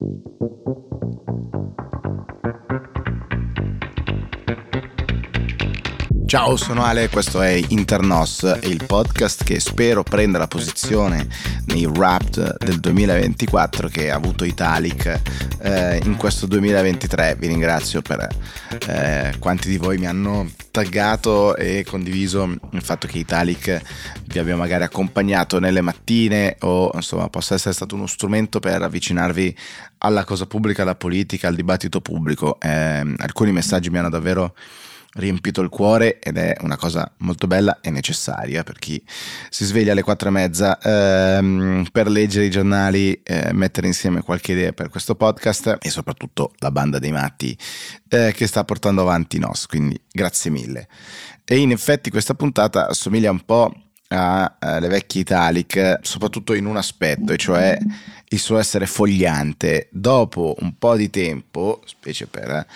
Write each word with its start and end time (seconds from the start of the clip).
Thank 0.00 0.22
you. 0.40 0.87
Ciao, 6.28 6.56
sono 6.56 6.84
Ale, 6.84 7.08
questo 7.08 7.40
è 7.40 7.58
Internos, 7.68 8.58
il 8.64 8.84
podcast 8.84 9.44
che 9.44 9.58
spero 9.60 10.02
prenda 10.02 10.36
la 10.36 10.46
posizione 10.46 11.26
nei 11.68 11.86
Wrapped 11.86 12.58
del 12.58 12.80
2024 12.80 13.88
che 13.88 14.10
ha 14.10 14.16
avuto 14.16 14.44
Italic 14.44 15.20
eh, 15.62 15.98
in 16.04 16.16
questo 16.16 16.44
2023. 16.44 17.36
Vi 17.38 17.46
ringrazio 17.46 18.02
per 18.02 18.28
eh, 18.88 19.36
quanti 19.38 19.70
di 19.70 19.78
voi 19.78 19.96
mi 19.96 20.04
hanno 20.04 20.50
taggato 20.70 21.56
e 21.56 21.82
condiviso 21.88 22.44
il 22.72 22.82
fatto 22.82 23.06
che 23.06 23.16
Italic 23.16 23.80
vi 24.26 24.38
abbia 24.38 24.54
magari 24.54 24.84
accompagnato 24.84 25.58
nelle 25.58 25.80
mattine 25.80 26.56
o 26.60 26.90
insomma 26.92 27.30
possa 27.30 27.54
essere 27.54 27.72
stato 27.72 27.94
uno 27.94 28.06
strumento 28.06 28.60
per 28.60 28.82
avvicinarvi 28.82 29.56
alla 30.00 30.24
cosa 30.24 30.44
pubblica, 30.44 30.82
alla 30.82 30.94
politica, 30.94 31.48
al 31.48 31.54
dibattito 31.54 32.02
pubblico. 32.02 32.58
Eh, 32.60 33.14
alcuni 33.16 33.50
messaggi 33.50 33.88
mi 33.88 33.96
hanno 33.96 34.10
davvero 34.10 34.54
riempito 35.18 35.60
il 35.60 35.68
cuore 35.68 36.18
ed 36.20 36.36
è 36.36 36.56
una 36.60 36.76
cosa 36.76 37.10
molto 37.18 37.46
bella 37.46 37.80
e 37.80 37.90
necessaria 37.90 38.62
per 38.62 38.78
chi 38.78 39.02
si 39.50 39.64
sveglia 39.64 39.92
alle 39.92 40.02
quattro 40.02 40.28
e 40.28 40.32
mezza 40.32 40.78
ehm, 40.78 41.86
per 41.90 42.08
leggere 42.08 42.46
i 42.46 42.50
giornali, 42.50 43.20
eh, 43.22 43.52
mettere 43.52 43.86
insieme 43.86 44.22
qualche 44.22 44.52
idea 44.52 44.72
per 44.72 44.88
questo 44.88 45.14
podcast 45.14 45.78
e 45.80 45.90
soprattutto 45.90 46.52
la 46.58 46.70
banda 46.70 46.98
dei 46.98 47.12
matti 47.12 47.56
eh, 48.08 48.32
che 48.34 48.46
sta 48.46 48.64
portando 48.64 49.02
avanti 49.02 49.38
NOS, 49.38 49.66
quindi 49.66 50.00
grazie 50.10 50.50
mille. 50.50 50.88
E 51.44 51.58
in 51.58 51.72
effetti 51.72 52.10
questa 52.10 52.34
puntata 52.34 52.88
assomiglia 52.88 53.30
un 53.30 53.44
po' 53.44 53.72
alle 54.08 54.86
eh, 54.86 54.88
vecchie 54.88 55.20
Italic, 55.20 55.98
soprattutto 56.02 56.54
in 56.54 56.66
un 56.66 56.76
aspetto, 56.76 57.32
e 57.32 57.36
cioè 57.36 57.78
il 58.28 58.38
suo 58.38 58.58
essere 58.58 58.86
fogliante. 58.86 59.88
Dopo 59.90 60.56
un 60.60 60.76
po' 60.78 60.96
di 60.96 61.10
tempo, 61.10 61.82
specie 61.84 62.26
per 62.26 62.66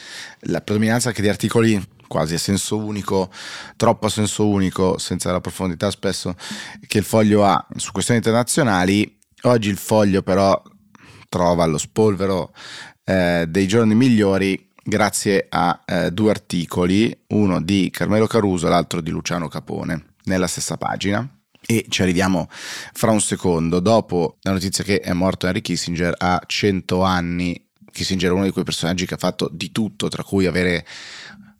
la 0.40 0.60
predominanza 0.60 1.08
anche 1.08 1.22
di 1.22 1.28
articoli 1.28 1.80
quasi 2.12 2.34
a 2.34 2.38
senso 2.38 2.76
unico, 2.76 3.30
troppo 3.74 4.04
a 4.04 4.10
senso 4.10 4.46
unico, 4.46 4.98
senza 4.98 5.32
la 5.32 5.40
profondità 5.40 5.90
spesso 5.90 6.34
che 6.86 6.98
il 6.98 7.04
foglio 7.04 7.42
ha 7.42 7.66
su 7.76 7.90
questioni 7.90 8.20
internazionali. 8.22 9.18
Oggi 9.44 9.70
il 9.70 9.78
foglio 9.78 10.22
però 10.22 10.62
trova 11.30 11.64
lo 11.64 11.78
spolvero 11.78 12.52
eh, 13.04 13.46
dei 13.48 13.66
giorni 13.66 13.94
migliori 13.94 14.68
grazie 14.84 15.46
a 15.48 15.80
eh, 15.86 16.10
due 16.10 16.28
articoli, 16.28 17.18
uno 17.28 17.62
di 17.62 17.88
Carmelo 17.90 18.26
Caruso 18.26 18.66
e 18.66 18.70
l'altro 18.70 19.00
di 19.00 19.10
Luciano 19.10 19.48
Capone, 19.48 20.16
nella 20.24 20.46
stessa 20.46 20.76
pagina. 20.76 21.26
E 21.64 21.86
ci 21.88 22.02
arriviamo 22.02 22.46
fra 22.50 23.10
un 23.10 23.22
secondo, 23.22 23.80
dopo 23.80 24.36
la 24.42 24.52
notizia 24.52 24.84
che 24.84 25.00
è 25.00 25.14
morto 25.14 25.46
Henry 25.46 25.62
Kissinger 25.62 26.14
a 26.18 26.42
100 26.44 27.02
anni. 27.02 27.68
Kissinger 27.90 28.28
è 28.28 28.34
uno 28.34 28.44
di 28.44 28.50
quei 28.50 28.64
personaggi 28.64 29.06
che 29.06 29.14
ha 29.14 29.18
fatto 29.18 29.48
di 29.50 29.72
tutto, 29.72 30.08
tra 30.08 30.22
cui 30.22 30.44
avere 30.44 30.84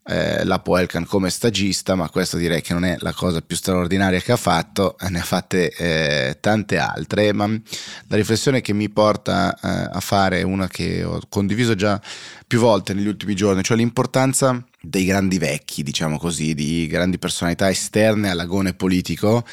eh, 0.05 0.45
la 0.45 0.59
Poelcan 0.59 1.07
come 1.07 1.31
stagista, 1.31 1.95
ma 1.95 2.09
questa 2.09 2.37
direi 2.37 2.61
che 2.61 2.73
non 2.73 2.85
è 2.85 2.97
la 3.01 3.13
cosa 3.13 3.41
più 3.41 3.57
straordinaria 3.57 4.21
che 4.21 4.33
ha 4.33 4.37
fatto, 4.37 4.97
ne 5.09 5.21
ha 5.21 5.25
fatte 5.25 5.71
eh, 5.71 6.39
tante 6.41 6.79
altre, 6.79 7.33
ma 7.33 7.47
la 7.47 8.17
riflessione 8.17 8.61
che 8.61 8.73
mi 8.73 8.89
porta 8.91 9.55
eh, 9.55 9.89
a 9.93 10.01
fare 10.01 10.41
è 10.41 10.43
una 10.43 10.69
che 10.69 11.05
ho 11.05 11.21
condiviso 11.29 11.75
già 11.75 12.01
più 12.47 12.59
volte 12.59 12.95
negli 12.95 13.07
ultimi 13.07 13.35
giorni, 13.35 13.63
cioè 13.63 13.77
l'importanza 13.77 14.63
dei 14.81 15.05
grandi 15.05 15.39
vecchi, 15.39 15.83
diciamo 15.83 16.19
così, 16.19 16.55
di 16.55 16.87
grandi 16.87 17.19
personalità 17.19 17.71
esterne 17.71 18.31
all'agone 18.31 18.75
politico 18.75 19.45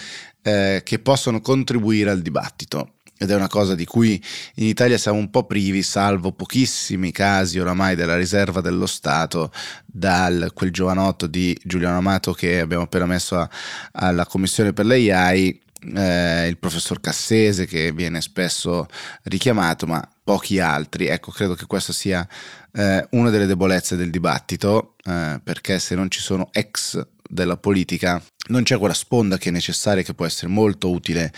eh, 0.41 0.81
che 0.83 0.99
possono 0.99 1.41
contribuire 1.41 2.09
al 2.09 2.21
dibattito 2.21 2.93
ed 3.21 3.31
è 3.31 3.35
una 3.35 3.49
cosa 3.49 3.75
di 3.75 3.83
cui 3.83 4.13
in 4.55 4.67
Italia 4.67 4.97
siamo 4.97 5.17
un 5.17 5.29
po' 5.29 5.43
privi, 5.43 5.83
salvo 5.83 6.31
pochissimi 6.31 7.11
casi 7.11 7.59
oramai 7.59 7.97
della 7.97 8.15
riserva 8.15 8.61
dello 8.61 8.85
Stato, 8.85 9.51
dal 9.85 10.51
quel 10.53 10.71
giovanotto 10.71 11.27
di 11.27 11.55
Giuliano 11.61 11.97
Amato 11.97 12.31
che 12.31 12.61
abbiamo 12.61 12.83
appena 12.83 13.05
messo 13.05 13.37
a, 13.37 13.49
alla 13.91 14.25
Commissione 14.25 14.71
per 14.71 14.85
le 14.85 15.11
AI, 15.11 15.61
eh, 15.95 16.47
il 16.47 16.57
professor 16.57 17.01
Cassese 17.01 17.65
che 17.65 17.91
viene 17.91 18.21
spesso 18.21 18.87
richiamato, 19.23 19.85
ma 19.85 20.01
pochi 20.23 20.61
altri. 20.61 21.07
Ecco, 21.07 21.31
credo 21.31 21.55
che 21.55 21.65
questa 21.65 21.91
sia 21.91 22.25
eh, 22.71 23.05
una 23.11 23.29
delle 23.29 23.47
debolezze 23.47 23.97
del 23.97 24.11
dibattito, 24.11 24.95
eh, 25.03 25.41
perché 25.43 25.77
se 25.79 25.93
non 25.93 26.09
ci 26.09 26.21
sono 26.21 26.47
ex 26.53 27.05
della 27.31 27.57
politica 27.57 28.21
non 28.47 28.63
c'è 28.63 28.77
quella 28.79 28.95
sponda 28.95 29.37
che 29.37 29.49
è 29.49 29.51
necessaria, 29.51 30.01
che 30.01 30.15
può 30.15 30.25
essere 30.25 30.47
molto 30.47 30.89
utile 30.89 31.31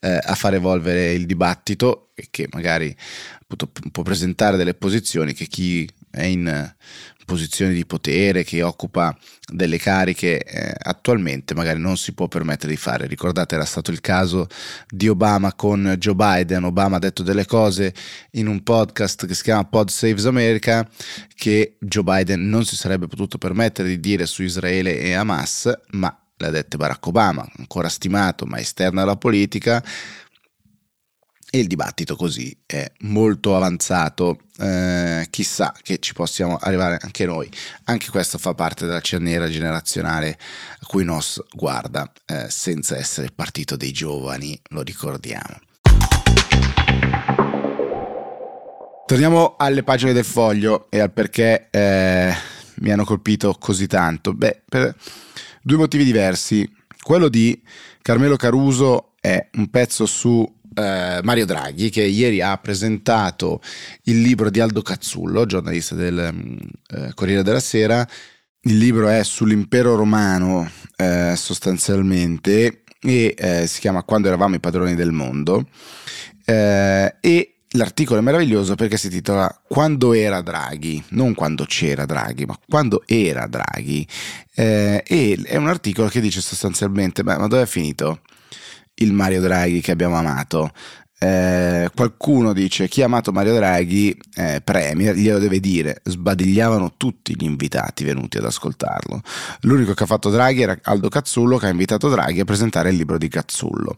eh, 0.00 0.18
a 0.20 0.34
far 0.34 0.54
evolvere 0.54 1.12
il 1.12 1.24
dibattito 1.24 2.10
e 2.14 2.26
che 2.30 2.48
magari 2.50 2.94
appunto, 3.40 3.70
può 3.92 4.02
presentare 4.02 4.56
delle 4.56 4.74
posizioni 4.74 5.32
che 5.32 5.46
chi 5.46 5.88
è 6.10 6.24
in 6.24 6.74
posizioni 7.26 7.74
di 7.74 7.84
potere, 7.84 8.44
che 8.44 8.62
occupa 8.62 9.14
delle 9.52 9.76
cariche 9.76 10.42
eh, 10.42 10.74
attualmente 10.78 11.54
magari 11.54 11.78
non 11.78 11.98
si 11.98 12.14
può 12.14 12.28
permettere 12.28 12.72
di 12.72 12.78
fare. 12.78 13.06
Ricordate 13.06 13.54
era 13.56 13.66
stato 13.66 13.90
il 13.90 14.00
caso 14.00 14.46
di 14.88 15.08
Obama 15.08 15.52
con 15.52 15.96
Joe 15.98 16.14
Biden, 16.14 16.64
Obama 16.64 16.96
ha 16.96 17.00
detto 17.00 17.22
delle 17.22 17.44
cose 17.44 17.92
in 18.32 18.46
un 18.46 18.62
podcast 18.62 19.26
che 19.26 19.34
si 19.34 19.42
chiama 19.42 19.64
Pod 19.64 19.90
Saves 19.90 20.24
America 20.24 20.88
che 21.34 21.76
Joe 21.80 22.02
Biden 22.02 22.48
non 22.48 22.64
si 22.64 22.76
sarebbe 22.76 23.08
potuto 23.08 23.36
permettere 23.36 23.88
di 23.88 24.00
dire 24.00 24.24
su 24.24 24.42
Israele 24.42 24.98
e 24.98 25.12
Hamas, 25.12 25.70
ma 25.90 26.16
l'ha 26.38 26.50
dette 26.50 26.76
Barack 26.76 27.06
Obama, 27.06 27.46
ancora 27.56 27.88
stimato 27.88 28.46
ma 28.46 28.58
esterno 28.58 29.00
alla 29.02 29.16
politica, 29.16 29.82
e 31.50 31.58
il 31.58 31.66
dibattito 31.66 32.16
così 32.16 32.56
è 32.66 32.90
molto 33.00 33.56
avanzato. 33.56 34.38
Eh, 34.58 35.26
chissà 35.30 35.74
che 35.82 35.98
ci 35.98 36.12
possiamo 36.12 36.56
arrivare 36.56 36.98
anche 37.00 37.24
noi. 37.26 37.48
Anche 37.84 38.10
questo 38.10 38.38
fa 38.38 38.54
parte 38.54 38.86
della 38.86 39.00
cerniera 39.00 39.48
generazionale 39.48 40.38
a 40.80 40.86
cui 40.86 41.04
NOS 41.04 41.44
guarda, 41.52 42.10
eh, 42.26 42.46
senza 42.48 42.96
essere 42.96 43.30
partito 43.34 43.76
dei 43.76 43.92
giovani, 43.92 44.58
lo 44.70 44.82
ricordiamo. 44.82 45.60
Torniamo 49.06 49.54
alle 49.56 49.84
pagine 49.84 50.12
del 50.12 50.24
foglio 50.24 50.88
e 50.90 50.98
al 50.98 51.12
perché 51.12 51.68
eh, 51.70 52.34
mi 52.76 52.90
hanno 52.90 53.04
colpito 53.04 53.54
così 53.58 53.86
tanto. 53.86 54.32
Beh, 54.34 54.62
per 54.68 54.96
due 55.62 55.76
motivi 55.76 56.04
diversi. 56.04 56.68
Quello 57.00 57.28
di 57.28 57.62
Carmelo 58.02 58.34
Caruso 58.34 59.12
è 59.20 59.48
un 59.54 59.70
pezzo 59.70 60.06
su 60.06 60.44
eh, 60.76 61.20
Mario 61.22 61.46
Draghi 61.46 61.90
che 61.90 62.02
ieri 62.02 62.40
ha 62.40 62.56
presentato 62.58 63.60
il 64.04 64.20
libro 64.20 64.50
di 64.50 64.60
Aldo 64.60 64.82
Cazzullo, 64.82 65.46
giornalista 65.46 65.94
del 65.94 66.30
mm, 66.32 66.56
eh, 66.88 67.14
Corriere 67.14 67.42
della 67.42 67.60
Sera. 67.60 68.06
Il 68.60 68.78
libro 68.78 69.08
è 69.08 69.22
sull'impero 69.22 69.94
romano 69.94 70.70
eh, 70.96 71.34
sostanzialmente 71.36 72.82
e 73.00 73.34
eh, 73.36 73.66
si 73.66 73.80
chiama 73.80 74.02
Quando 74.02 74.28
eravamo 74.28 74.56
i 74.56 74.60
padroni 74.60 74.94
del 74.94 75.12
mondo. 75.12 75.68
Eh, 76.44 77.16
e 77.20 77.50
L'articolo 77.70 78.20
è 78.20 78.22
meraviglioso 78.22 78.74
perché 78.74 78.96
si 78.96 79.10
titola 79.10 79.62
Quando 79.66 80.12
era 80.12 80.40
Draghi, 80.40 81.02
non 81.10 81.34
quando 81.34 81.64
c'era 81.66 82.06
Draghi, 82.06 82.46
ma 82.46 82.58
quando 82.66 83.02
era 83.06 83.46
Draghi. 83.46 84.06
Eh, 84.54 85.02
e 85.06 85.42
è 85.44 85.56
un 85.56 85.68
articolo 85.68 86.08
che 86.08 86.20
dice 86.20 86.40
sostanzialmente: 86.40 87.22
beh, 87.22 87.36
ma 87.36 87.48
dove 87.48 87.62
è 87.62 87.66
finito 87.66 88.20
il 88.96 89.12
Mario 89.12 89.40
Draghi 89.40 89.80
che 89.80 89.92
abbiamo 89.92 90.16
amato? 90.16 90.70
Eh, 91.18 91.90
qualcuno 91.94 92.52
dice 92.52 92.88
chi 92.88 93.00
ha 93.00 93.06
amato 93.06 93.32
Mario 93.32 93.54
Draghi 93.54 94.14
eh, 94.34 94.60
Premier 94.62 95.14
glielo 95.14 95.38
deve 95.38 95.60
dire. 95.60 96.00
Sbadigliavano 96.04 96.94
tutti 96.96 97.34
gli 97.34 97.44
invitati 97.44 98.04
venuti 98.04 98.36
ad 98.36 98.44
ascoltarlo. 98.44 99.22
L'unico 99.62 99.94
che 99.94 100.02
ha 100.02 100.06
fatto 100.06 100.30
Draghi 100.30 100.62
era 100.62 100.78
Aldo 100.82 101.08
Cazzullo 101.08 101.56
che 101.56 101.66
ha 101.66 101.70
invitato 101.70 102.08
Draghi 102.08 102.40
a 102.40 102.44
presentare 102.44 102.90
il 102.90 102.96
libro 102.96 103.18
di 103.18 103.28
Cazzullo 103.28 103.96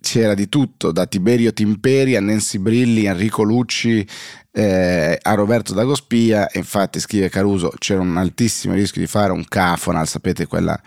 c'era 0.00 0.34
di 0.34 0.48
tutto, 0.48 0.92
da 0.92 1.06
Tiberio 1.06 1.52
Timperi 1.52 2.16
a 2.16 2.20
Nancy 2.20 2.58
Brilli, 2.58 3.06
Enrico 3.06 3.42
Lucci, 3.42 4.06
eh, 4.52 5.18
a 5.20 5.34
Roberto 5.34 5.74
Dagospia. 5.74 6.48
Infatti, 6.54 7.00
scrive 7.00 7.28
Caruso, 7.28 7.72
c'era 7.78 8.00
un 8.00 8.16
altissimo 8.16 8.74
rischio 8.74 9.00
di 9.00 9.06
fare 9.06 9.32
un 9.32 9.44
cafonal, 9.46 10.06
sapete 10.08 10.46
quella 10.46 10.80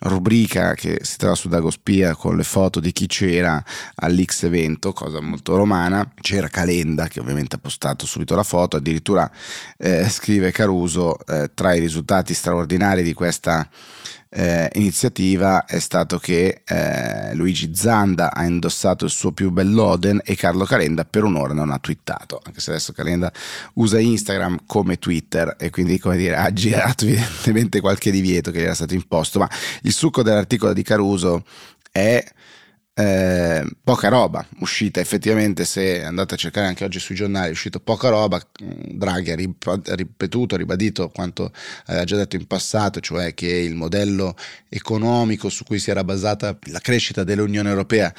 rubrica 0.00 0.74
che 0.74 0.98
si 1.02 1.16
trova 1.16 1.34
su 1.34 1.48
Dagospia 1.48 2.14
con 2.14 2.36
le 2.36 2.42
foto 2.42 2.80
di 2.80 2.92
chi 2.92 3.06
c'era 3.06 3.62
all'X 3.96 4.42
evento, 4.42 4.92
cosa 4.92 5.20
molto 5.20 5.56
romana. 5.56 6.12
C'era 6.20 6.48
Calenda 6.48 7.08
che 7.08 7.20
ovviamente 7.20 7.56
ha 7.56 7.60
postato 7.60 8.04
subito 8.06 8.34
la 8.34 8.42
foto, 8.42 8.76
addirittura 8.76 9.30
eh, 9.78 10.08
scrive 10.08 10.50
Caruso, 10.50 11.18
eh, 11.26 11.50
tra 11.54 11.74
i 11.74 11.80
risultati 11.80 12.34
straordinari 12.34 13.02
di 13.02 13.14
questa 13.14 13.68
eh, 14.36 14.68
iniziativa 14.74 15.64
è 15.64 15.78
stato 15.78 16.18
che 16.18 16.62
eh, 16.64 17.34
Luigi 17.34 17.72
Zanda 17.72 18.34
ha 18.34 18.44
indossato 18.44 19.04
il 19.04 19.12
suo 19.12 19.30
più 19.30 19.50
bell'Oden 19.50 20.20
e 20.24 20.34
Carlo 20.34 20.64
Calenda 20.64 21.04
per 21.04 21.22
un'ora 21.22 21.54
non 21.54 21.70
ha 21.70 21.78
twittato, 21.78 22.40
anche 22.44 22.60
se 22.60 22.70
adesso 22.70 22.92
Calenda 22.92 23.32
usa 23.74 24.00
Instagram 24.00 24.64
come 24.66 24.98
Twitter 24.98 25.54
e 25.56 25.70
quindi 25.70 26.00
come 26.00 26.16
dire 26.16 26.34
ha 26.34 26.52
girato 26.52 27.04
evidentemente 27.06 27.80
qualche 27.80 28.10
divieto 28.10 28.50
che 28.50 28.58
gli 28.58 28.64
era 28.64 28.74
stato 28.74 28.94
imposto, 28.94 29.38
ma 29.38 29.48
il 29.82 29.92
succo 29.92 30.24
dell'articolo 30.24 30.72
di 30.72 30.82
Caruso 30.82 31.44
è 31.92 32.24
eh, 32.96 33.66
poca 33.82 34.08
roba 34.08 34.46
uscita 34.60 35.00
effettivamente 35.00 35.64
se 35.64 36.04
andate 36.04 36.34
a 36.34 36.36
cercare 36.36 36.68
anche 36.68 36.84
oggi 36.84 37.00
sui 37.00 37.16
giornali 37.16 37.48
è 37.48 37.50
uscito 37.50 37.80
poca 37.80 38.08
roba. 38.08 38.40
Draghi 38.56 39.32
ha 39.32 39.36
ripetuto, 39.94 40.54
ha 40.54 40.58
ribadito 40.58 41.08
quanto 41.10 41.52
aveva 41.86 42.04
già 42.04 42.16
detto 42.16 42.36
in 42.36 42.46
passato 42.46 43.00
cioè 43.00 43.34
che 43.34 43.48
il 43.48 43.74
modello 43.74 44.36
economico 44.68 45.48
su 45.48 45.64
cui 45.64 45.78
si 45.78 45.90
era 45.90 46.04
basata 46.04 46.56
la 46.70 46.78
crescita 46.78 47.24
dell'Unione 47.24 47.68
Europea 47.68 48.14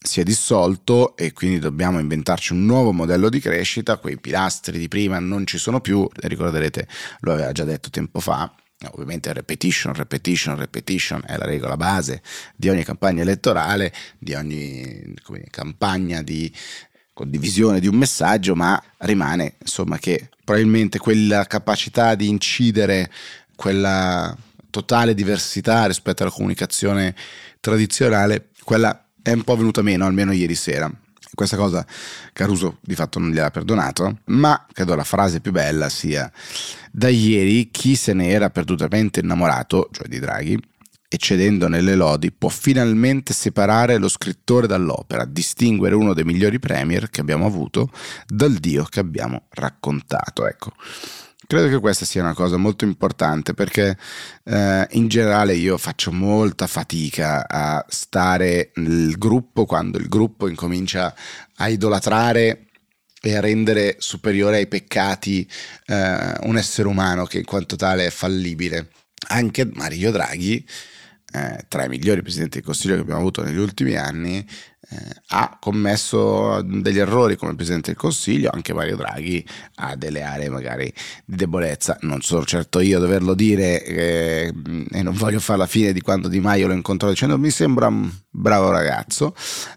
si 0.00 0.20
è 0.20 0.22
dissolto 0.22 1.16
e 1.16 1.32
quindi 1.32 1.58
dobbiamo 1.58 1.98
inventarci 1.98 2.52
un 2.52 2.64
nuovo 2.64 2.92
modello 2.92 3.28
di 3.28 3.40
crescita, 3.40 3.96
quei 3.96 4.18
pilastri 4.18 4.78
di 4.78 4.88
prima 4.88 5.18
non 5.18 5.44
ci 5.46 5.58
sono 5.58 5.80
più, 5.80 6.08
ricorderete 6.12 6.86
lo 7.20 7.32
aveva 7.32 7.50
già 7.52 7.64
detto 7.64 7.90
tempo 7.90 8.20
fa, 8.20 8.52
Ovviamente 8.92 9.32
repetition, 9.32 9.92
repetition, 9.92 10.56
repetition 10.56 11.22
è 11.26 11.36
la 11.36 11.46
regola 11.46 11.76
base 11.76 12.22
di 12.54 12.68
ogni 12.68 12.84
campagna 12.84 13.22
elettorale, 13.22 13.92
di 14.18 14.34
ogni 14.34 15.14
dire, 15.26 15.46
campagna 15.50 16.22
di 16.22 16.52
condivisione 17.12 17.80
di 17.80 17.88
un 17.88 17.96
messaggio, 17.96 18.54
ma 18.54 18.80
rimane 18.98 19.56
insomma 19.60 19.98
che 19.98 20.28
probabilmente 20.44 20.98
quella 20.98 21.44
capacità 21.46 22.14
di 22.14 22.28
incidere, 22.28 23.10
quella 23.56 24.36
totale 24.70 25.12
diversità 25.12 25.86
rispetto 25.86 26.22
alla 26.22 26.30
comunicazione 26.30 27.16
tradizionale, 27.58 28.50
quella 28.62 29.08
è 29.20 29.32
un 29.32 29.42
po' 29.42 29.56
venuta 29.56 29.82
meno, 29.82 30.06
almeno 30.06 30.30
ieri 30.30 30.54
sera. 30.54 30.88
Questa 31.34 31.56
cosa 31.56 31.86
Caruso 32.32 32.78
di 32.80 32.94
fatto 32.94 33.18
non 33.18 33.30
gliel'ha 33.30 33.50
perdonato, 33.50 34.20
ma 34.26 34.66
credo 34.72 34.94
la 34.94 35.04
frase 35.04 35.40
più 35.40 35.52
bella 35.52 35.88
sia 35.88 36.30
da 36.90 37.08
ieri 37.08 37.70
chi 37.70 37.94
se 37.94 38.12
ne 38.12 38.28
era 38.28 38.50
perdutamente 38.50 39.20
innamorato, 39.20 39.88
cioè 39.92 40.08
di 40.08 40.18
Draghi, 40.18 40.58
eccedendo 41.08 41.68
nelle 41.68 41.94
lodi, 41.94 42.30
può 42.30 42.48
finalmente 42.48 43.32
separare 43.32 43.96
lo 43.98 44.08
scrittore 44.08 44.66
dall'opera, 44.66 45.24
distinguere 45.24 45.94
uno 45.94 46.12
dei 46.12 46.24
migliori 46.24 46.58
premier 46.58 47.08
che 47.08 47.20
abbiamo 47.20 47.46
avuto 47.46 47.90
dal 48.26 48.54
Dio 48.54 48.84
che 48.84 49.00
abbiamo 49.00 49.46
raccontato. 49.50 50.46
Ecco. 50.46 50.72
Credo 51.48 51.70
che 51.70 51.80
questa 51.80 52.04
sia 52.04 52.20
una 52.20 52.34
cosa 52.34 52.58
molto 52.58 52.84
importante 52.84 53.54
perché 53.54 53.96
eh, 54.44 54.86
in 54.90 55.08
generale 55.08 55.54
io 55.54 55.78
faccio 55.78 56.12
molta 56.12 56.66
fatica 56.66 57.48
a 57.48 57.82
stare 57.88 58.72
nel 58.74 59.16
gruppo 59.16 59.64
quando 59.64 59.96
il 59.96 60.08
gruppo 60.08 60.46
incomincia 60.46 61.14
a 61.56 61.68
idolatrare 61.68 62.66
e 63.22 63.34
a 63.34 63.40
rendere 63.40 63.96
superiore 63.98 64.56
ai 64.56 64.66
peccati 64.66 65.48
eh, 65.86 66.34
un 66.42 66.58
essere 66.58 66.86
umano 66.86 67.24
che 67.24 67.38
in 67.38 67.46
quanto 67.46 67.76
tale 67.76 68.04
è 68.04 68.10
fallibile. 68.10 68.90
Anche 69.28 69.70
Mario 69.72 70.10
Draghi, 70.10 70.62
eh, 71.32 71.64
tra 71.68 71.84
i 71.84 71.88
migliori 71.88 72.22
presidenti 72.22 72.56
del 72.56 72.66
Consiglio 72.66 72.94
che 72.94 73.00
abbiamo 73.00 73.20
avuto 73.20 73.42
negli 73.42 73.58
ultimi 73.58 73.96
anni, 73.96 74.46
eh, 74.90 74.96
ha 75.28 75.58
commesso 75.60 76.62
degli 76.62 76.98
errori 76.98 77.36
come 77.36 77.54
Presidente 77.54 77.90
del 77.90 78.00
Consiglio, 78.00 78.50
anche 78.50 78.72
Mario 78.72 78.96
Draghi 78.96 79.46
ha 79.76 79.94
delle 79.96 80.22
aree 80.22 80.48
magari 80.48 80.90
di 81.26 81.36
debolezza, 81.36 81.98
non 82.02 82.22
sono 82.22 82.44
certo 82.44 82.80
io 82.80 82.96
a 82.96 83.00
doverlo 83.00 83.34
dire 83.34 83.84
eh, 83.84 84.52
e 84.90 85.02
non 85.02 85.14
voglio 85.14 85.40
fare 85.40 85.58
la 85.58 85.66
fine 85.66 85.92
di 85.92 86.00
quando 86.00 86.28
Di 86.28 86.40
Maio 86.40 86.68
lo 86.68 86.72
incontrò 86.72 87.10
dicendo 87.10 87.38
mi 87.38 87.50
sembra 87.50 87.88
un 87.88 88.10
bravo 88.30 88.70
ragazzo, 88.70 89.34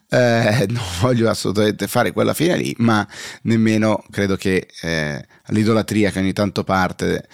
eh, 0.07 0.65
non 0.69 0.83
voglio 1.01 1.29
assolutamente 1.29 1.87
fare 1.87 2.13
quella 2.13 2.33
fine 2.33 2.55
lì, 2.55 2.73
ma 2.77 3.05
nemmeno 3.43 4.05
credo 4.09 4.37
che 4.37 4.67
eh, 4.81 5.25
l'idolatria 5.47 6.11
che 6.11 6.19
ogni 6.19 6.33
tanto 6.33 6.63
parte 6.63 7.27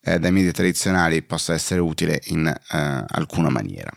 eh, 0.00 0.18
dai 0.18 0.32
media 0.32 0.52
tradizionali 0.52 1.22
possa 1.22 1.54
essere 1.54 1.80
utile 1.80 2.20
in 2.26 2.46
eh, 2.46 3.04
alcuna 3.06 3.48
maniera. 3.48 3.90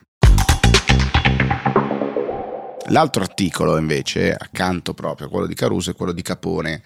L'altro 2.87 3.23
articolo 3.23 3.77
invece, 3.77 4.33
accanto 4.33 4.93
proprio 4.93 5.27
a 5.27 5.29
quello 5.29 5.47
di 5.47 5.53
Caruso, 5.53 5.91
è 5.91 5.95
quello 5.95 6.11
di 6.11 6.21
Capone, 6.21 6.83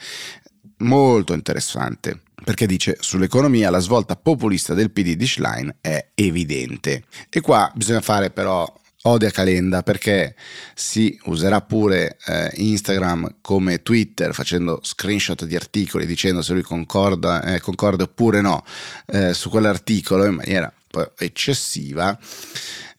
molto 0.78 1.34
interessante 1.34 2.20
perché 2.44 2.68
dice 2.68 2.98
sull'economia 3.00 3.70
la 3.70 3.80
svolta 3.80 4.16
populista 4.16 4.74
del 4.74 4.92
PD 4.92 5.16
di 5.16 5.26
Schlein 5.26 5.78
è 5.82 6.10
evidente. 6.14 7.04
E 7.30 7.42
qua 7.42 7.72
bisogna 7.74 8.02
fare 8.02 8.30
però 8.30 8.72
ode 9.08 9.28
a 9.28 9.32
Calenda 9.32 9.84
perché 9.84 10.36
si 10.74 11.18
userà 11.26 11.62
pure 11.62 12.18
eh, 12.26 12.52
Instagram 12.56 13.38
come 13.42 13.82
Twitter 13.82 14.34
facendo 14.34 14.80
screenshot 14.84 15.46
di 15.46 15.56
articoli 15.56 16.06
dicendo 16.06 16.42
se 16.42 16.54
lui 16.54 16.62
concorda, 16.62 17.44
eh, 17.44 17.60
concorda 17.60 18.04
oppure 18.04 18.42
no 18.42 18.64
eh, 19.08 19.34
su 19.34 19.50
quell'articolo 19.50 20.26
in 20.26 20.36
maniera 20.36 20.72
eccessiva. 21.18 22.18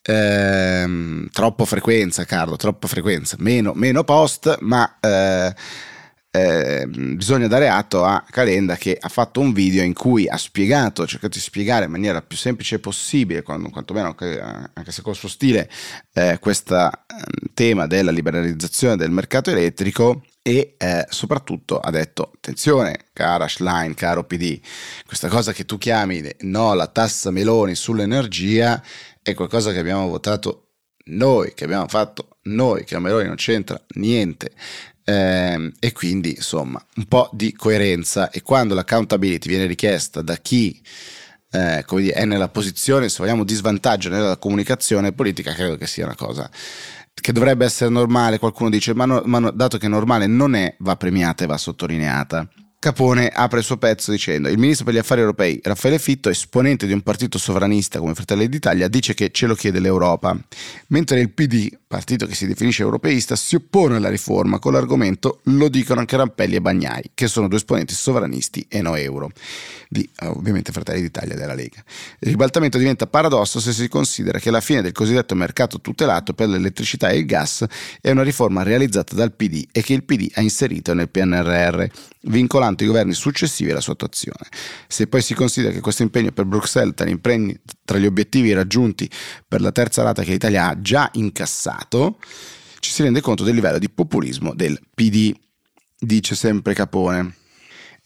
Ehm, 0.02 1.28
troppo 1.32 1.64
frequenza, 1.64 2.24
Carlo, 2.24 2.56
troppa 2.56 2.86
frequenza, 2.86 3.36
meno, 3.40 3.72
meno 3.74 4.04
post, 4.04 4.58
ma 4.60 4.98
eh, 6.36 6.82
eh, 6.82 6.86
bisogna 6.86 7.46
dare 7.46 7.68
atto 7.68 8.04
a 8.04 8.22
Calenda 8.28 8.76
che 8.76 8.96
ha 9.00 9.08
fatto 9.08 9.40
un 9.40 9.52
video 9.52 9.82
in 9.82 9.94
cui 9.94 10.28
ha 10.28 10.36
spiegato, 10.36 11.02
ha 11.02 11.06
cercato 11.06 11.34
di 11.34 11.40
spiegare 11.40 11.86
in 11.86 11.90
maniera 11.90 12.20
più 12.20 12.36
semplice 12.36 12.78
possibile, 12.78 13.42
quanto, 13.42 13.70
quantomeno 13.70 14.08
anche, 14.08 14.40
anche 14.40 14.92
se 14.92 15.00
col 15.00 15.14
suo 15.14 15.28
stile, 15.28 15.70
eh, 16.12 16.38
questo 16.38 16.74
ehm, 16.74 16.90
tema 17.54 17.86
della 17.86 18.10
liberalizzazione 18.10 18.96
del 18.96 19.10
mercato 19.10 19.50
elettrico 19.50 20.24
e 20.42 20.74
eh, 20.76 21.06
soprattutto 21.08 21.80
ha 21.80 21.90
detto 21.90 22.30
attenzione 22.34 23.06
cara 23.12 23.48
Schlein, 23.48 23.94
caro 23.94 24.24
PD, 24.24 24.60
questa 25.06 25.28
cosa 25.28 25.52
che 25.52 25.64
tu 25.64 25.78
chiami 25.78 26.22
no 26.40 26.74
la 26.74 26.86
tassa 26.86 27.30
Meloni 27.30 27.74
sull'energia 27.74 28.82
è 29.22 29.34
qualcosa 29.34 29.72
che 29.72 29.78
abbiamo 29.78 30.06
votato 30.06 30.66
noi, 31.06 31.54
che 31.54 31.64
abbiamo 31.64 31.88
fatto 31.88 32.38
noi, 32.44 32.84
che 32.84 32.94
a 32.94 33.00
Meloni 33.00 33.26
non 33.26 33.36
c'entra 33.36 33.80
niente. 33.94 34.52
Eh, 35.08 35.72
e 35.78 35.92
quindi 35.92 36.30
insomma 36.34 36.84
un 36.96 37.04
po' 37.04 37.30
di 37.32 37.52
coerenza 37.52 38.28
e 38.30 38.42
quando 38.42 38.74
l'accountability 38.74 39.48
viene 39.48 39.66
richiesta 39.66 40.20
da 40.20 40.34
chi 40.34 40.82
eh, 41.52 41.84
dire, 41.88 42.12
è 42.12 42.24
nella 42.24 42.48
posizione, 42.48 43.08
se 43.08 43.18
vogliamo, 43.20 43.44
di 43.44 43.54
svantaggio 43.54 44.08
nella 44.08 44.36
comunicazione 44.36 45.12
politica, 45.12 45.54
credo 45.54 45.76
che 45.76 45.86
sia 45.86 46.04
una 46.04 46.16
cosa 46.16 46.50
che 47.14 47.32
dovrebbe 47.32 47.64
essere 47.64 47.90
normale. 47.90 48.38
Qualcuno 48.38 48.68
dice, 48.70 48.94
ma, 48.94 49.04
no, 49.04 49.22
ma 49.24 49.38
no, 49.38 49.50
dato 49.50 49.78
che 49.78 49.88
normale 49.88 50.26
non 50.26 50.54
è, 50.54 50.74
va 50.80 50.96
premiata 50.96 51.44
e 51.44 51.46
va 51.46 51.56
sottolineata. 51.56 52.48
Capone 52.86 53.26
apre 53.34 53.58
il 53.58 53.64
suo 53.64 53.78
pezzo 53.78 54.12
dicendo 54.12 54.48
il 54.48 54.58
ministro 54.58 54.84
per 54.84 54.94
gli 54.94 54.98
affari 54.98 55.20
europei 55.20 55.58
Raffaele 55.60 55.98
Fitto, 55.98 56.28
esponente 56.28 56.86
di 56.86 56.92
un 56.92 57.00
partito 57.00 57.36
sovranista 57.36 57.98
come 57.98 58.14
Fratelli 58.14 58.48
d'Italia, 58.48 58.86
dice 58.86 59.12
che 59.12 59.32
ce 59.32 59.48
lo 59.48 59.56
chiede 59.56 59.80
l'Europa, 59.80 60.38
mentre 60.86 61.18
il 61.18 61.32
PD, 61.32 61.68
partito 61.88 62.26
che 62.26 62.36
si 62.36 62.46
definisce 62.46 62.82
europeista, 62.82 63.34
si 63.34 63.56
oppone 63.56 63.96
alla 63.96 64.08
riforma 64.08 64.60
con 64.60 64.72
l'argomento 64.72 65.40
lo 65.46 65.68
dicono 65.68 65.98
anche 65.98 66.16
Rampelli 66.16 66.54
e 66.54 66.60
Bagnai, 66.60 67.10
che 67.12 67.26
sono 67.26 67.48
due 67.48 67.56
esponenti 67.56 67.92
sovranisti 67.92 68.64
e 68.68 68.80
no 68.82 68.94
euro, 68.94 69.30
di 69.88 70.08
ovviamente 70.20 70.70
Fratelli 70.70 71.00
d'Italia 71.00 71.34
della 71.34 71.54
Lega. 71.54 71.82
Il 72.20 72.28
ribaltamento 72.28 72.78
diventa 72.78 73.08
paradosso 73.08 73.58
se 73.58 73.72
si 73.72 73.88
considera 73.88 74.38
che 74.38 74.52
la 74.52 74.60
fine 74.60 74.82
del 74.82 74.92
cosiddetto 74.92 75.34
mercato 75.34 75.80
tutelato 75.80 76.34
per 76.34 76.48
l'elettricità 76.48 77.08
e 77.08 77.18
il 77.18 77.26
gas 77.26 77.64
è 78.00 78.10
una 78.10 78.22
riforma 78.22 78.62
realizzata 78.62 79.16
dal 79.16 79.32
PD 79.32 79.66
e 79.72 79.82
che 79.82 79.92
il 79.92 80.04
PD 80.04 80.30
ha 80.34 80.40
inserito 80.40 80.94
nel 80.94 81.08
PNRR 81.08 81.84
vincolante 82.76 82.84
i 82.84 82.86
governi 82.86 83.14
successivi 83.14 83.70
alla 83.70 83.80
sua 83.80 83.94
attuazione. 83.94 84.46
Se 84.86 85.06
poi 85.06 85.22
si 85.22 85.34
considera 85.34 85.72
che 85.72 85.80
questo 85.80 86.02
impegno 86.02 86.30
per 86.32 86.44
Bruxelles 86.44 86.94
tra 86.94 87.98
gli 87.98 88.06
obiettivi 88.06 88.52
raggiunti 88.52 89.08
per 89.46 89.60
la 89.60 89.72
terza 89.72 90.02
rata 90.02 90.22
che 90.22 90.32
l'Italia 90.32 90.68
ha 90.68 90.80
già 90.80 91.08
incassato, 91.14 92.18
ci 92.80 92.90
si 92.90 93.02
rende 93.02 93.20
conto 93.20 93.42
del 93.42 93.54
livello 93.54 93.78
di 93.78 93.88
populismo 93.88 94.54
del 94.54 94.78
PD, 94.94 95.34
dice 95.98 96.34
sempre 96.34 96.74
Capone. 96.74 97.34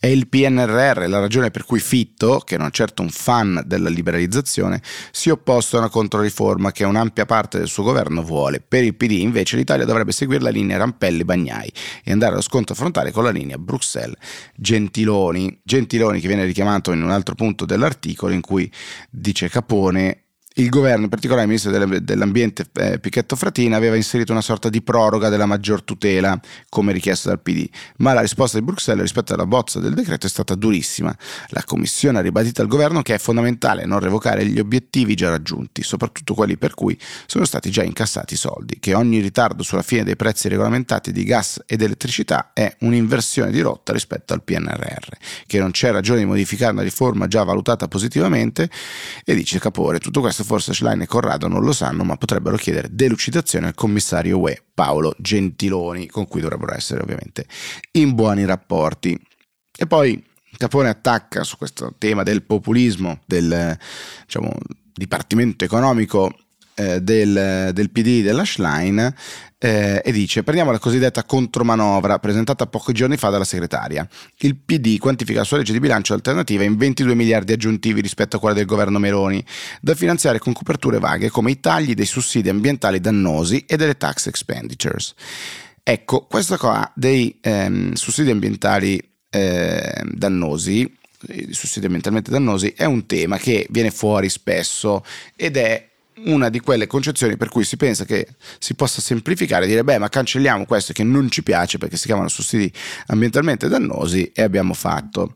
È 0.03 0.07
il 0.07 0.27
PNRR 0.27 1.07
la 1.07 1.19
ragione 1.19 1.51
per 1.51 1.63
cui 1.63 1.79
Fitto, 1.79 2.39
che 2.39 2.57
non 2.57 2.65
è 2.65 2.71
certo 2.71 3.03
un 3.03 3.11
fan 3.11 3.61
della 3.67 3.87
liberalizzazione, 3.87 4.81
si 5.11 5.29
è 5.29 5.31
opposto 5.31 5.75
a 5.75 5.81
una 5.81 5.89
controriforma 5.89 6.71
che 6.71 6.85
un'ampia 6.85 7.27
parte 7.27 7.59
del 7.59 7.67
suo 7.67 7.83
governo 7.83 8.23
vuole. 8.23 8.63
Per 8.67 8.83
il 8.83 8.95
PD 8.95 9.11
invece 9.19 9.57
l'Italia 9.57 9.85
dovrebbe 9.85 10.11
seguire 10.11 10.41
la 10.41 10.49
linea 10.49 10.77
Rampelli-Bagnai 10.77 11.71
e 12.03 12.11
andare 12.11 12.31
allo 12.31 12.41
sconto 12.41 12.73
frontale 12.73 13.11
con 13.11 13.25
la 13.25 13.29
linea 13.29 13.59
Bruxelles-Gentiloni. 13.59 15.59
Gentiloni 15.63 16.19
che 16.19 16.27
viene 16.27 16.45
richiamato 16.45 16.93
in 16.93 17.03
un 17.03 17.11
altro 17.11 17.35
punto 17.35 17.65
dell'articolo 17.65 18.33
in 18.33 18.41
cui 18.41 18.71
dice 19.11 19.49
Capone 19.49 20.30
il 20.55 20.69
governo, 20.69 21.03
in 21.03 21.09
particolare 21.09 21.43
il 21.43 21.47
ministro 21.47 21.99
dell'ambiente 21.99 22.65
eh, 22.73 22.99
Picchetto 22.99 23.37
Fratina, 23.37 23.77
aveva 23.77 23.95
inserito 23.95 24.33
una 24.33 24.41
sorta 24.41 24.67
di 24.67 24.81
proroga 24.81 25.29
della 25.29 25.45
maggior 25.45 25.81
tutela 25.81 26.37
come 26.67 26.91
richiesto 26.91 27.29
dal 27.29 27.39
PD, 27.39 27.69
ma 27.97 28.11
la 28.11 28.19
risposta 28.19 28.57
di 28.59 28.65
Bruxelles 28.65 29.01
rispetto 29.01 29.33
alla 29.33 29.45
bozza 29.45 29.79
del 29.79 29.93
decreto 29.93 30.25
è 30.25 30.29
stata 30.29 30.53
durissima. 30.55 31.15
La 31.49 31.63
Commissione 31.63 32.19
ha 32.19 32.21
ribadito 32.21 32.61
al 32.61 32.67
governo 32.67 33.01
che 33.01 33.13
è 33.13 33.17
fondamentale 33.17 33.85
non 33.85 33.99
revocare 33.99 34.45
gli 34.45 34.59
obiettivi 34.59 35.15
già 35.15 35.29
raggiunti, 35.29 35.83
soprattutto 35.83 36.33
quelli 36.33 36.57
per 36.57 36.73
cui 36.73 36.99
sono 37.27 37.45
stati 37.45 37.71
già 37.71 37.83
incassati 37.83 38.33
i 38.33 38.37
soldi, 38.37 38.77
che 38.79 38.93
ogni 38.93 39.19
ritardo 39.19 39.63
sulla 39.63 39.83
fine 39.83 40.03
dei 40.03 40.17
prezzi 40.17 40.49
regolamentati 40.49 41.13
di 41.13 41.23
gas 41.23 41.61
ed 41.65 41.81
elettricità 41.81 42.51
è 42.53 42.75
un'inversione 42.79 43.51
di 43.51 43.61
rotta 43.61 43.93
rispetto 43.93 44.33
al 44.33 44.43
PNRR, 44.43 45.15
che 45.47 45.59
non 45.59 45.71
c'è 45.71 45.91
ragione 45.91 46.19
di 46.19 46.25
modificare 46.25 46.73
una 46.73 46.83
riforma 46.83 47.27
già 47.27 47.43
valutata 47.43 47.87
positivamente 47.87 48.69
e 49.23 49.33
dice 49.33 49.57
Capore, 49.59 49.99
tutto 49.99 50.19
questo 50.19 50.40
forse 50.43 50.73
Schlein 50.73 51.01
e 51.01 51.07
Corrado 51.07 51.47
non 51.47 51.63
lo 51.63 51.73
sanno, 51.73 52.03
ma 52.03 52.17
potrebbero 52.17 52.57
chiedere 52.57 52.89
delucidazione 52.91 53.67
al 53.67 53.73
commissario 53.73 54.39
UE 54.39 54.63
Paolo 54.73 55.13
Gentiloni, 55.17 56.07
con 56.07 56.27
cui 56.27 56.41
dovrebbero 56.41 56.73
essere 56.73 57.01
ovviamente 57.01 57.45
in 57.93 58.13
buoni 58.13 58.45
rapporti. 58.45 59.19
E 59.77 59.87
poi 59.87 60.23
Capone 60.57 60.89
attacca 60.89 61.43
su 61.43 61.57
questo 61.57 61.95
tema 61.97 62.23
del 62.23 62.43
populismo 62.43 63.21
del 63.25 63.77
diciamo, 64.25 64.51
dipartimento 64.93 65.63
economico 65.63 66.31
eh, 66.75 67.01
del, 67.01 67.71
del, 67.73 67.89
PD 67.89 68.21
della 68.21 68.45
Schlein 68.45 69.13
eh, 69.57 70.01
e 70.03 70.11
dice 70.11 70.43
prendiamo 70.43 70.71
la 70.71 70.79
cosiddetta 70.79 71.23
contromanovra 71.23 72.17
presentata 72.19 72.65
pochi 72.65 72.93
giorni 72.93 73.17
fa 73.17 73.29
dalla 73.29 73.43
segretaria. 73.43 74.07
Il 74.37 74.55
PD 74.55 74.97
quantifica 74.97 75.39
la 75.39 75.45
sua 75.45 75.57
legge 75.57 75.73
di 75.73 75.79
bilancio 75.79 76.13
alternativa 76.13 76.63
in 76.63 76.77
22 76.77 77.13
miliardi 77.13 77.53
aggiuntivi 77.53 78.01
rispetto 78.01 78.37
a 78.37 78.39
quella 78.39 78.55
del 78.55 78.65
governo 78.65 78.99
Meloni, 78.99 79.43
da 79.81 79.93
finanziare 79.95 80.39
con 80.39 80.53
coperture 80.53 80.99
vaghe 80.99 81.29
come 81.29 81.51
i 81.51 81.59
tagli 81.59 81.93
dei 81.93 82.05
sussidi 82.05 82.49
ambientali 82.49 82.99
dannosi 82.99 83.65
e 83.67 83.77
delle 83.77 83.97
tax 83.97 84.27
expenditures. 84.27 85.13
Ecco, 85.83 86.25
questa 86.27 86.57
qua 86.57 86.91
dei 86.95 87.37
ehm, 87.41 87.93
sussidi 87.93 88.31
ambientali 88.31 89.01
eh, 89.29 90.01
dannosi, 90.05 90.97
sussidi 91.51 91.85
ambientalmente 91.85 92.31
dannosi, 92.31 92.73
è 92.75 92.85
un 92.85 93.05
tema 93.05 93.37
che 93.37 93.67
viene 93.69 93.91
fuori 93.91 94.29
spesso 94.29 95.03
ed 95.35 95.57
è 95.57 95.90
una 96.25 96.49
di 96.49 96.59
quelle 96.59 96.87
concezioni 96.87 97.37
per 97.37 97.49
cui 97.49 97.63
si 97.63 97.77
pensa 97.77 98.05
che 98.05 98.27
si 98.59 98.73
possa 98.75 99.01
semplificare 99.01 99.65
e 99.65 99.67
dire 99.67 99.83
beh 99.83 99.97
ma 99.97 100.09
cancelliamo 100.09 100.65
questo 100.65 100.93
che 100.93 101.03
non 101.03 101.29
ci 101.29 101.43
piace 101.43 101.77
perché 101.77 101.97
si 101.97 102.05
chiamano 102.05 102.27
sussidi 102.27 102.71
ambientalmente 103.07 103.67
dannosi 103.67 104.31
e 104.33 104.41
abbiamo 104.41 104.73
fatto. 104.73 105.35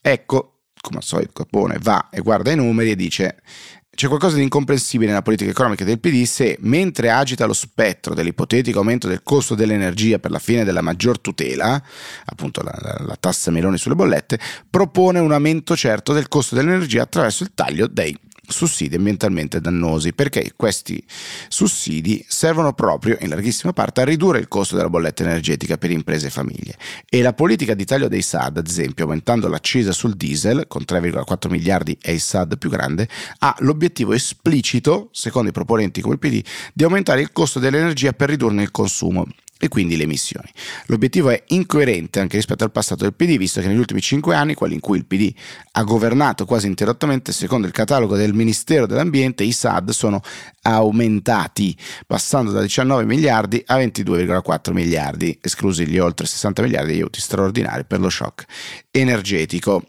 Ecco, 0.00 0.60
come 0.80 0.98
al 0.98 1.04
solito 1.04 1.32
Capone 1.32 1.78
va 1.80 2.08
e 2.10 2.20
guarda 2.20 2.50
i 2.50 2.56
numeri 2.56 2.90
e 2.90 2.96
dice 2.96 3.42
c'è 4.00 4.06
qualcosa 4.06 4.36
di 4.36 4.42
incomprensibile 4.44 5.10
nella 5.10 5.20
politica 5.20 5.50
economica 5.50 5.84
del 5.84 6.00
PD 6.00 6.24
se, 6.24 6.56
mentre 6.60 7.10
agita 7.10 7.44
lo 7.44 7.52
spettro 7.52 8.14
dell'ipotetico 8.14 8.78
aumento 8.78 9.08
del 9.08 9.22
costo 9.22 9.54
dell'energia 9.54 10.18
per 10.18 10.30
la 10.30 10.38
fine 10.38 10.64
della 10.64 10.80
maggior 10.80 11.20
tutela, 11.20 11.82
appunto 12.24 12.62
la, 12.62 12.74
la, 12.80 12.96
la 13.04 13.16
tassa 13.20 13.50
Meloni 13.50 13.76
sulle 13.76 13.96
bollette, 13.96 14.38
propone 14.70 15.18
un 15.18 15.32
aumento 15.32 15.76
certo 15.76 16.14
del 16.14 16.28
costo 16.28 16.54
dell'energia 16.54 17.02
attraverso 17.02 17.42
il 17.42 17.50
taglio 17.52 17.88
dei 17.88 18.16
sussidi 18.50 18.96
ambientalmente 18.96 19.60
dannosi, 19.60 20.12
perché 20.12 20.52
questi 20.56 21.02
sussidi 21.48 22.24
servono 22.28 22.72
proprio 22.72 23.16
in 23.20 23.28
larghissima 23.28 23.72
parte 23.72 24.00
a 24.00 24.04
ridurre 24.04 24.38
il 24.38 24.48
costo 24.48 24.76
della 24.76 24.88
bolletta 24.88 25.22
energetica 25.22 25.78
per 25.78 25.90
imprese 25.90 26.26
e 26.28 26.30
famiglie. 26.30 26.76
E 27.08 27.22
la 27.22 27.32
politica 27.32 27.74
di 27.74 27.84
taglio 27.84 28.08
dei 28.08 28.22
SAD, 28.22 28.58
ad 28.58 28.66
esempio, 28.66 29.04
aumentando 29.04 29.48
l'accisa 29.48 29.92
sul 29.92 30.14
diesel 30.14 30.66
con 30.66 30.84
3,4 30.86 31.50
miliardi 31.50 31.96
e 32.00 32.12
il 32.12 32.20
SAD 32.20 32.58
più 32.58 32.70
grande, 32.70 33.08
ha 33.38 33.54
l'obiettivo 33.60 34.12
esplicito, 34.12 35.08
secondo 35.12 35.48
i 35.48 35.52
proponenti 35.52 36.00
come 36.00 36.14
il 36.14 36.20
PD, 36.20 36.44
di 36.72 36.84
aumentare 36.84 37.20
il 37.20 37.32
costo 37.32 37.58
dell'energia 37.58 38.12
per 38.12 38.28
ridurne 38.28 38.62
il 38.62 38.70
consumo 38.70 39.26
e 39.62 39.68
quindi 39.68 39.98
le 39.98 40.04
emissioni. 40.04 40.48
L'obiettivo 40.86 41.28
è 41.28 41.42
incoerente 41.48 42.18
anche 42.18 42.36
rispetto 42.36 42.64
al 42.64 42.72
passato 42.72 43.04
del 43.04 43.12
PD, 43.12 43.36
visto 43.36 43.60
che 43.60 43.66
negli 43.66 43.76
ultimi 43.76 44.00
cinque 44.00 44.34
anni, 44.34 44.54
quelli 44.54 44.72
in 44.72 44.80
cui 44.80 44.96
il 44.96 45.04
PD 45.04 45.30
ha 45.72 45.82
governato 45.82 46.46
quasi 46.46 46.66
interrottamente, 46.66 47.30
secondo 47.32 47.66
il 47.66 47.72
catalogo 47.74 48.16
del 48.16 48.32
Ministero 48.32 48.86
dell'Ambiente, 48.86 49.44
i 49.44 49.52
SAD 49.52 49.90
sono 49.90 50.22
aumentati, 50.62 51.76
passando 52.06 52.52
da 52.52 52.62
19 52.62 53.04
miliardi 53.04 53.62
a 53.66 53.76
22,4 53.76 54.72
miliardi, 54.72 55.38
esclusi 55.42 55.86
gli 55.86 55.98
oltre 55.98 56.26
60 56.26 56.62
miliardi 56.62 56.92
di 56.92 56.98
aiuti 56.98 57.20
straordinari 57.20 57.84
per 57.84 58.00
lo 58.00 58.08
shock 58.08 58.46
energetico. 58.90 59.84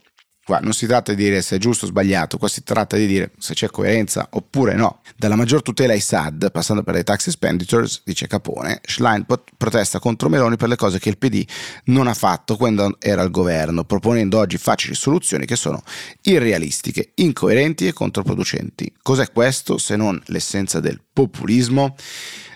Qua 0.51 0.59
non 0.59 0.73
si 0.73 0.85
tratta 0.85 1.13
di 1.13 1.23
dire 1.23 1.41
se 1.41 1.55
è 1.55 1.59
giusto 1.59 1.85
o 1.85 1.87
sbagliato, 1.87 2.37
qua 2.37 2.49
si 2.49 2.61
tratta 2.61 2.97
di 2.97 3.07
dire 3.07 3.31
se 3.37 3.53
c'è 3.53 3.69
coerenza 3.69 4.27
oppure 4.31 4.73
no. 4.73 4.99
Dalla 5.15 5.37
maggior 5.37 5.61
tutela 5.61 5.93
ai 5.93 6.01
SAD, 6.01 6.51
passando 6.51 6.83
per 6.83 6.93
le 6.93 7.05
tax 7.05 7.27
expenditures, 7.27 8.01
dice 8.03 8.27
Capone, 8.27 8.81
Schlein 8.83 9.25
protesta 9.55 9.99
contro 9.99 10.27
Meloni 10.27 10.57
per 10.57 10.67
le 10.67 10.75
cose 10.75 10.99
che 10.99 11.07
il 11.07 11.17
PD 11.17 11.45
non 11.85 12.07
ha 12.07 12.13
fatto 12.13 12.57
quando 12.57 12.97
era 12.99 13.21
al 13.21 13.31
governo, 13.31 13.85
proponendo 13.85 14.39
oggi 14.39 14.57
facili 14.57 14.93
soluzioni 14.93 15.45
che 15.45 15.55
sono 15.55 15.83
irrealistiche, 16.23 17.13
incoerenti 17.15 17.87
e 17.87 17.93
controproducenti. 17.93 18.93
Cos'è 19.01 19.31
questo 19.31 19.77
se 19.77 19.95
non 19.95 20.21
l'essenza 20.25 20.81
del 20.81 20.99
populismo? 21.13 21.95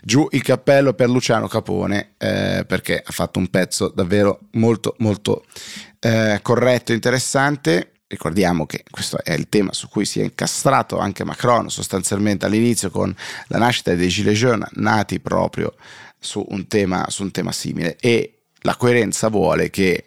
Giù 0.07 0.27
il 0.33 0.43
cappello 0.43 0.93
per 0.93 1.09
Luciano 1.09 1.47
Capone, 1.47 2.13
eh, 2.19 2.63
perché 2.67 3.01
ha 3.03 3.11
fatto 3.11 3.39
un 3.39 3.47
pezzo 3.47 3.87
davvero 3.87 4.41
molto 4.51 4.93
molto 4.99 5.43
eh, 5.99 6.37
corretto 6.43 6.91
e 6.91 6.95
interessante. 6.95 7.93
Ricordiamo 8.05 8.67
che 8.67 8.83
questo 8.87 9.17
è 9.23 9.33
il 9.33 9.49
tema 9.49 9.73
su 9.73 9.89
cui 9.89 10.05
si 10.05 10.19
è 10.19 10.23
incastrato 10.23 10.99
anche 10.99 11.23
Macron 11.23 11.71
sostanzialmente 11.71 12.45
all'inizio 12.45 12.91
con 12.91 13.15
la 13.47 13.57
nascita 13.57 13.95
dei 13.95 14.09
Gilets 14.09 14.37
jaunes 14.37 14.69
nati 14.73 15.19
proprio 15.19 15.73
su 16.19 16.45
un 16.49 16.67
tema, 16.67 17.07
su 17.09 17.23
un 17.23 17.31
tema 17.31 17.51
simile 17.51 17.97
e 17.99 18.43
la 18.61 18.75
coerenza 18.75 19.29
vuole 19.29 19.71
che 19.71 20.05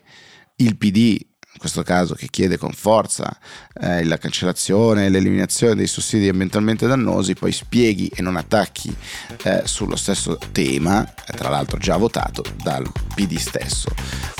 il 0.55 0.77
PD 0.77 1.27
in 1.59 1.65
questo 1.65 1.83
caso 1.83 2.15
che 2.15 2.29
chiede 2.31 2.57
con 2.57 2.71
forza 2.71 3.37
eh, 3.81 4.05
la 4.05 4.17
cancellazione 4.17 5.07
e 5.07 5.09
l'eliminazione 5.09 5.75
dei 5.75 5.89
sussidi 5.89 6.29
ambientalmente 6.29 6.87
dannosi, 6.87 7.35
poi 7.35 7.51
spieghi 7.51 8.09
e 8.15 8.23
non 8.23 8.37
attacchi 8.37 8.95
eh, 9.43 9.63
sullo 9.65 9.97
stesso 9.97 10.39
tema, 10.53 11.05
eh, 11.05 11.37
tra 11.37 11.49
l'altro 11.49 11.77
già 11.79 11.97
votato 11.97 12.45
dal 12.63 12.89
PD 13.13 13.37
stesso, 13.39 13.89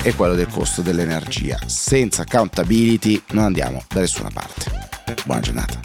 è 0.01 0.15
quello 0.15 0.33
del 0.33 0.47
costo 0.47 0.81
dell'energia. 0.81 1.59
Senza 1.65 2.21
accountability 2.21 3.21
non 3.31 3.43
andiamo 3.43 3.83
da 3.89 3.99
nessuna 3.99 4.29
parte. 4.29 4.87
Buona 5.25 5.41
giornata. 5.41 5.81